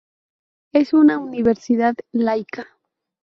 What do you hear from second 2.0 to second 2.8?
laica.